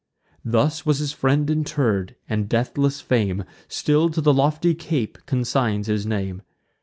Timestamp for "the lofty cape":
4.19-5.19